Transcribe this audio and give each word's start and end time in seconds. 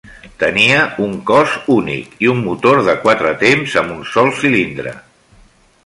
Tenia 0.43 0.77
un 1.07 1.11
cos 1.31 1.53
únic 1.75 2.15
i 2.27 2.31
un 2.33 2.41
motor 2.47 2.81
de 2.89 2.97
quatre 3.05 3.35
temps 3.45 3.77
amb 3.83 3.97
un 3.99 4.01
sol 4.15 4.35
cilindre. 4.41 4.97